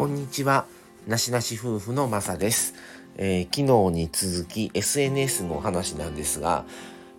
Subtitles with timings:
[0.00, 0.64] こんにちは。
[1.06, 2.72] なしなし夫婦のまさです、
[3.18, 6.64] えー、昨日に続き SNS の話なんですが、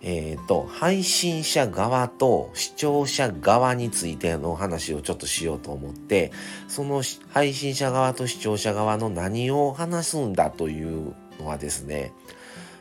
[0.02, 6.32] えっ、ー、と、配信者側と視聴者側についての話をちょっとしようと思って、
[6.66, 12.12] その配信者側と視聴者側の何を話すんだというのはですね、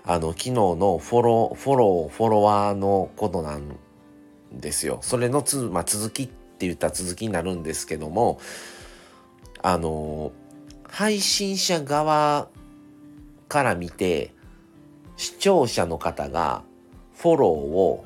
[0.03, 3.77] あの、昨日のフォロー、フォロー、フォロワーのことなん
[4.51, 4.97] ですよ。
[5.03, 8.39] それのつ、まあ、続きって言った続きになるんですけども、
[9.63, 10.31] あの、
[10.87, 12.49] 配信者側
[13.47, 14.33] から見て、
[15.17, 16.63] 視聴者の方が
[17.15, 18.05] フォローを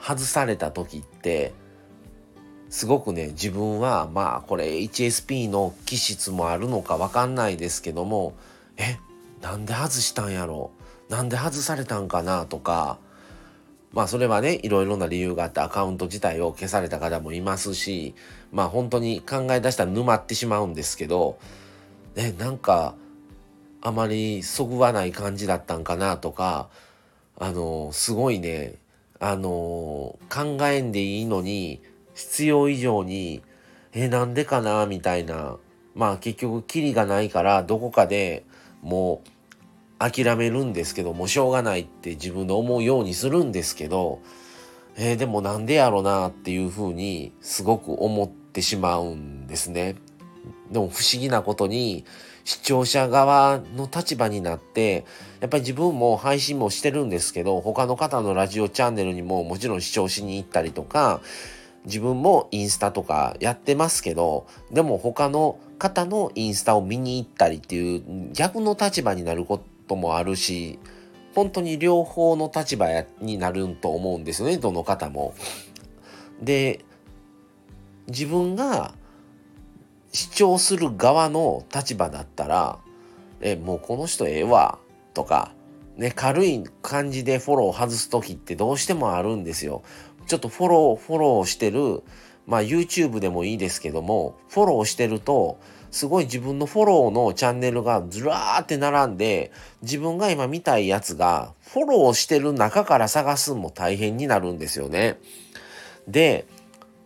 [0.00, 1.52] 外された時って、
[2.68, 8.34] すごくね、自分は、まあ、これ HSP の気質もあるのかわかんないですけども、
[8.76, 8.98] え、
[9.40, 10.70] なんで外したんやろ？
[11.08, 12.44] なんで外されたんかな？
[12.44, 12.98] とか、
[13.92, 18.14] まあそれはね、いろいろな理由があってアカウント自体を消された方もいますし、
[18.52, 21.38] まあ本当に考え出したら沼ってしまうんですけど、
[22.14, 22.94] ね、なんか
[23.80, 26.68] あまりそぐわない感じだったんかなとか、
[27.38, 28.74] あの、すごいね、
[29.20, 31.80] あの、考えんでいいのに、
[32.14, 33.42] 必要以上に、
[33.92, 35.56] え、なんでかなみたいな。
[35.94, 38.44] まあ結局、キリがないから、どこかで
[38.82, 39.28] もう、
[39.98, 44.20] 諦めるんですけどもうしょうがないって自分で思うようにするんですけど、
[44.96, 49.96] えー、でもなんでやろなっていうふうにすごく思ってしまうんですね。
[50.70, 52.04] でも不思議なことに
[52.44, 55.04] 視聴者側の立場になって
[55.40, 61.20] やっぱり自分も配信もしてるんですけど他の方のラジオチャンネルにももちろん視聴しに行ったりとか
[61.84, 70.78] 自分もインスタとかやってますけどでも他の方のインスタを見に行ったりっていう逆の立場になることともあるし
[71.34, 72.86] 本当に両方の立場
[73.20, 75.34] になると思うんですよねどの方も。
[76.42, 76.84] で
[78.06, 78.94] 自分が
[80.12, 82.78] 主張する側の立場だったら
[83.40, 84.78] 「えもうこの人ええわ」
[85.14, 85.52] とか、
[85.96, 89.82] ね、軽い感じでフォロー外す時ってどうしてもあるんですよ。
[90.26, 92.02] ちょっとフォローフォローしてる
[92.48, 95.60] まあ YouTube でもいいですけどもフォローしてると
[95.90, 105.18] すごい自分のフォローのチャンネルがずらーって並んで、自分が今見たいやつがフォローしてる中から探すのも大変になるんですよね。
[106.06, 106.46] で、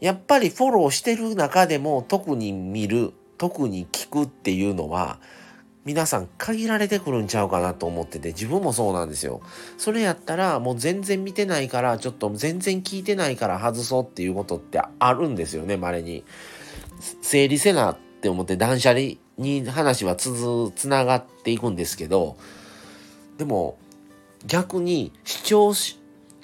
[0.01, 5.21] やっぱりフォローしてる中でも特に見る、特に聞くっていうのは、
[5.85, 9.41] 皆さん限られてくるんちゃうかなと思ってて、自分もそうなんですよ。
[9.79, 16.25] それやったらもう全然見てないから、ちょっと全然聞いてないから外そうっていうことってあるんですよね、稀に。
[17.21, 22.37] 整理せなって思って断捨離に話はつづ、つながっていくんですけど、
[23.39, 23.77] でも
[24.47, 25.73] 逆に視聴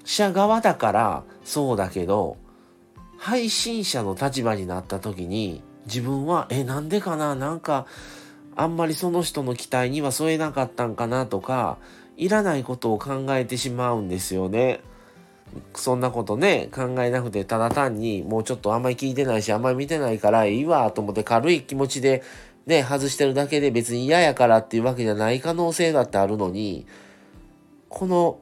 [0.05, 2.37] 者側だからそうだけど、
[3.19, 7.87] 配信者の立場になった時に自分は、え、なんでかななんか、
[8.59, 11.79] あんまりその人の期待には添えなかったんかなとか、
[12.17, 14.81] いらないことを考えてしまうんですよね。
[15.77, 22.25] そんなことね、考えなくて、ただ単に、もうちょっとあんまり聞いてないし、あんまり見てないからいいわと思って軽い気持ちで、
[22.67, 26.85] ね、外してるだけで別に嫌やからっていうわけじゃない可能性だってあるのに、
[27.89, 28.41] この、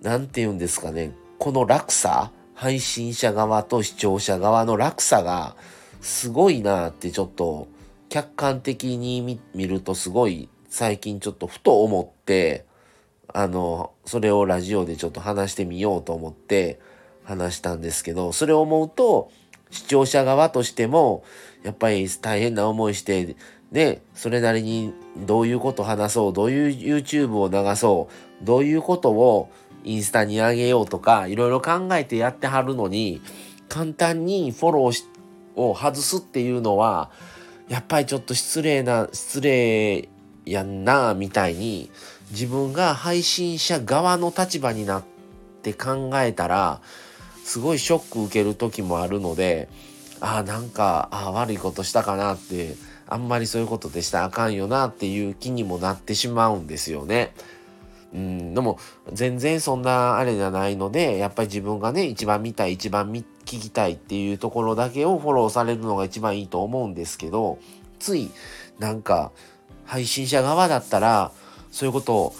[0.00, 5.56] なんて言うんですかね、この落差配信者側と視聴者側の落差が、
[6.00, 7.68] すごいなってちょっと、
[8.14, 12.64] 客観的に見るとすごい最近ちょっとふと思って、
[13.26, 16.78] あの、それをラジオでちょっと話してみようと思って
[17.24, 19.32] 話したんですけど、それを思うと、
[19.72, 21.24] 視聴者側としても、
[21.64, 23.34] やっぱり大変な思いして、
[23.72, 24.94] ね、それなりに
[25.26, 28.08] どういうこと話そう、どういう YouTube を流そ
[28.40, 29.50] う、どういうことを
[29.82, 33.20] インスタに上げようとか、いろいろ考えてやってはるのに、
[33.68, 35.04] 簡単にフォロー
[35.56, 37.10] を外すっていうのは、
[37.68, 40.08] やっぱりちょっと失礼な、失礼
[40.44, 41.90] やんな、みたいに、
[42.30, 45.04] 自分が配信者側の立場になっ
[45.62, 46.80] て考えたら
[47.44, 49.68] すごいショック受ける時もあるので
[50.20, 52.74] ああなんかあ悪いことしたかなって
[53.06, 57.34] あんまりそういうことでしたらあかんよなっていう気にもなってしまうんですよね。
[58.14, 58.78] うん、でも
[59.12, 67.58] 全然そんなあれじゃないのでやっぱり自分がね一番見たい一番聞きたいっていうところだけをフォローされるのが一番いいと思うんですけど
[67.98, 68.30] つい
[68.78, 69.32] なんか
[69.84, 71.32] 配信者側だったら
[71.72, 72.34] そういうことを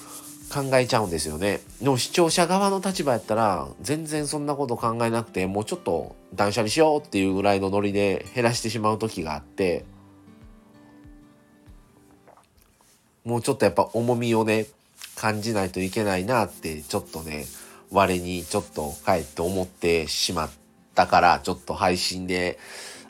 [0.52, 1.60] 考えちゃうんですよね。
[1.82, 9.84] でも視聴者側の立場やったら全然そんなこと考えなくてもうちょっと断捨離しようっていうぐらいのノリで減らしてしまう時があって
[13.24, 14.66] もうちょっとやっぱ重みをね
[15.16, 17.46] 感じないといけないなってちょっとね
[17.90, 20.50] 我にちょっと帰って思ってしまっ
[20.94, 22.58] たからちょっと配信で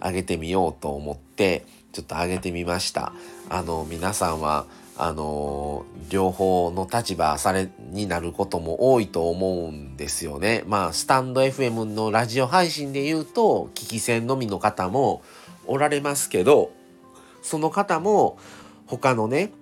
[0.02, 1.64] 上げてみようと思って
[1.94, 3.12] ちょっと上げてみました。
[3.48, 4.66] あの、皆さんは、
[4.96, 10.64] あの、両方の立場され、になることも多いと思うんですよね。
[10.66, 15.22] まあ、スタンド FM のラジオ配信で言うと、聞き戦のみの方も
[15.66, 16.72] おられますけど、
[17.42, 18.38] その方も、
[18.86, 19.52] 他のね、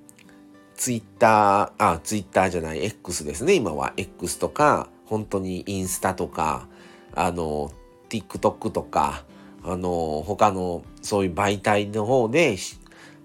[0.76, 3.92] ツイッター、あ、ツイッターじゃない、X ですね、今は。
[3.96, 6.68] X とか、本当にインスタとか、
[7.14, 7.70] あの、
[8.08, 9.24] TikTok とか、
[9.64, 12.56] あの、他のそういう媒体の方で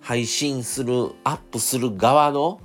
[0.01, 2.61] 配信する、アップする側の、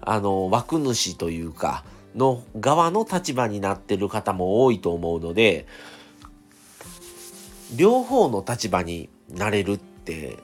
[0.00, 1.84] あの、枠主というか、
[2.14, 5.66] の側の立場になってる方も多いと思うので、
[7.74, 10.38] 両方の立場になれるって、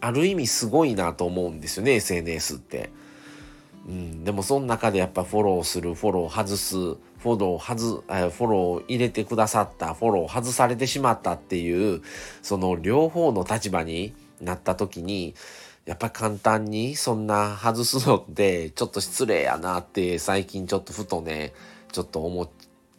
[0.00, 2.90] ある意味すごいなと思うんですよね、SNS って。
[3.86, 12.02] うん、でもその中でやっぱフォローする、フォロー外す、フォロー外、フォロー入れてくださった、フォロー外されてしまったっていう、
[12.42, 15.34] その両方の立場になった時に、
[15.86, 21.52] やっぱ簡単にそんな外すのってちょっと失礼やなって最近ちょっとふとね、
[21.92, 22.48] ちょっと思っ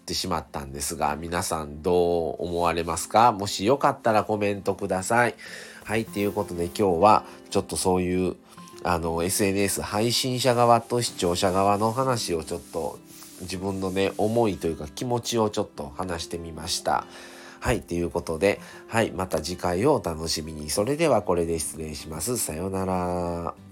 [0.07, 3.33] ってしまったんですが、皆さんどう思われますか？
[3.33, 5.36] もしよかったらコメントください。
[5.83, 8.38] はい、ということで今日はちょっとそういう
[8.86, 13.00] あの SNS 配信者側と視聴者側の話をちょっと
[13.42, 17.06] 自分のね思いというか気持ちをちょっと話してみました。
[17.59, 20.69] はい、ということで、はい、また次回をお楽しみに。
[20.69, 22.38] それではこれで失礼します。
[22.38, 23.66] さようなら。